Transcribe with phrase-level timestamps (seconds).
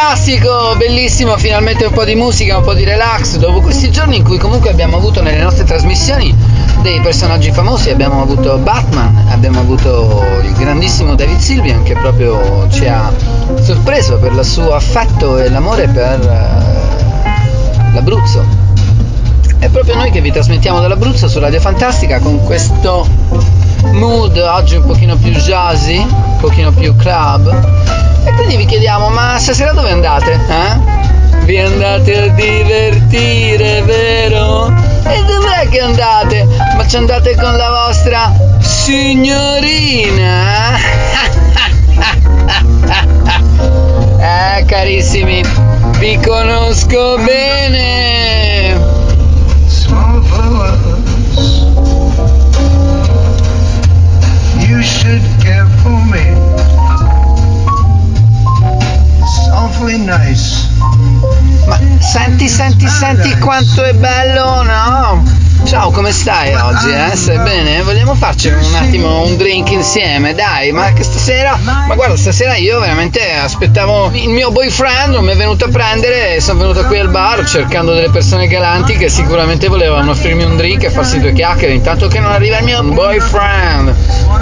[0.00, 4.24] fantastico, bellissimo, finalmente un po' di musica, un po' di relax, dopo questi giorni in
[4.24, 6.34] cui comunque abbiamo avuto nelle nostre trasmissioni
[6.80, 12.86] dei personaggi famosi, abbiamo avuto Batman, abbiamo avuto il grandissimo David Sylvian che proprio ci
[12.86, 13.12] ha
[13.60, 18.42] sorpreso per il suo affetto e l'amore per uh, l'Abruzzo.
[19.58, 23.06] È proprio noi che vi trasmettiamo dall'Abruzzo su Radio Fantastica con questo
[23.92, 29.36] mood oggi un pochino più jazzy, un pochino più club e quindi vi chiediamo, ma
[29.38, 30.32] stasera dove andate?
[30.32, 30.98] Eh?
[31.44, 34.72] Vi andate a divertire, vero?
[35.04, 36.46] E dov'è che andate?
[36.76, 40.76] Ma ci andate con la vostra signorina?
[44.20, 45.42] eh, carissimi,
[45.98, 47.89] vi conosco bene.
[63.50, 65.24] Quanto è bello, no?
[65.64, 66.88] Ciao, come stai oggi?
[66.88, 67.16] Eh?
[67.16, 67.82] Stai bene?
[67.82, 72.78] Vogliamo farci un attimo un drink insieme, dai, ma che stasera, ma guarda, stasera io
[72.78, 77.00] veramente aspettavo il mio boyfriend, non mi è venuto a prendere e sono venuto qui
[77.00, 81.32] al bar cercando delle persone galanti che sicuramente volevano offrirmi un drink e farsi due
[81.32, 83.92] chiacchiere, intanto che non arriva il mio boyfriend.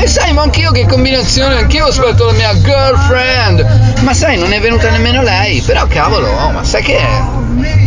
[0.00, 3.96] E sai, ma anch'io che combinazione, anch'io aspetto la mia girlfriend.
[4.02, 7.81] Ma sai, non è venuta nemmeno lei, però cavolo, oh, ma sai che che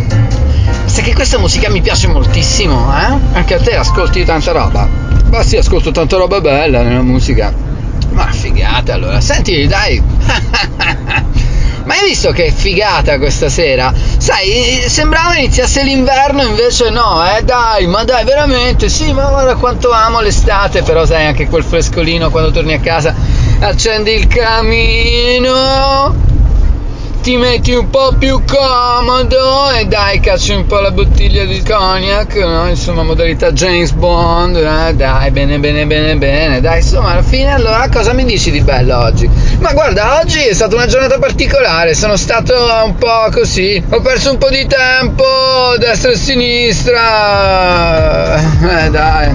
[1.16, 3.18] questa musica mi piace moltissimo, eh?
[3.32, 4.86] Anche a te ascolti tanta roba.
[5.30, 7.50] Ma sì, ascolto tanta roba bella nella musica.
[8.10, 9.18] Ma figata allora.
[9.22, 10.00] Senti, dai.
[11.84, 13.94] Ma hai visto che figata questa sera?
[14.18, 19.92] Sai, sembrava iniziasse l'inverno, invece no, eh dai, ma dai, veramente, sì, ma guarda quanto
[19.92, 23.14] amo l'estate, però sai anche quel frescolino quando torni a casa,
[23.60, 26.25] accendi il camino
[27.26, 32.36] ti metti un po' più comodo e dai cacci un po' la bottiglia di cognac,
[32.36, 32.68] no?
[32.68, 34.94] insomma modalità James Bond, eh?
[34.94, 38.96] dai bene bene bene bene, dai insomma alla fine allora cosa mi dici di bello
[38.98, 39.28] oggi?
[39.58, 42.54] Ma guarda oggi è stata una giornata particolare, sono stato
[42.84, 47.06] un po' così, ho perso un po' di tempo destra e sinistra,
[48.84, 49.32] eh dai,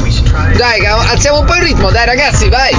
[0.55, 2.73] dai alziamo un po' il ritmo, dai ragazzi vai!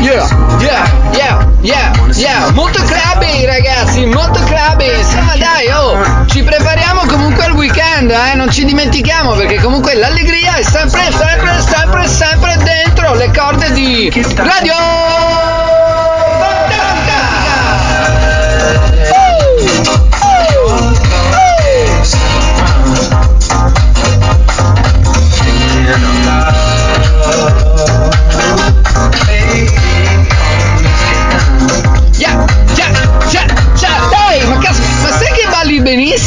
[0.00, 0.26] Yeah,
[0.60, 7.44] yeah, yeah, yeah, yeah, molto clubby ragazzi, molto clubby, insomma dai, oh, ci prepariamo comunque
[7.44, 13.14] al weekend, eh, non ci dimentichiamo perché comunque l'allegria è sempre, sempre, sempre, sempre dentro
[13.14, 14.97] le corde di Radio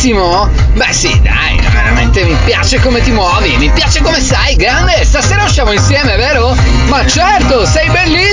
[0.01, 0.49] benissimo?
[0.73, 5.43] Beh sì, dai, veramente mi piace come ti muovi, mi piace come sei, grande, stasera
[5.43, 6.55] usciamo insieme, vero?
[6.87, 8.30] Ma certo, sei bellissima!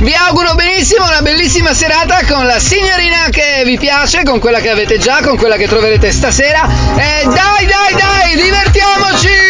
[0.00, 4.70] Vi auguro benissimo una bellissima serata con la signorina che vi piace, con quella che
[4.70, 6.68] avete già, con quella che troverete stasera.
[6.96, 9.47] E dai, dai, dai, divertiamoci!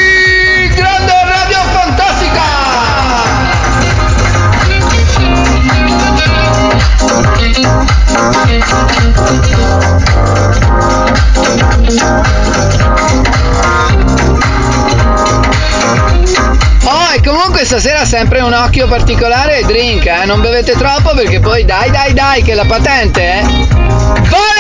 [18.09, 20.25] Sempre un occhio particolare ai drink, eh?
[20.25, 23.43] Non bevete troppo perché poi dai dai dai che la patente, eh?
[23.43, 24.58] Vale!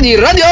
[0.00, 0.49] Di Radio